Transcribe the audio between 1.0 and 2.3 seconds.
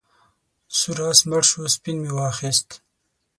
آس مړ شو سپین مې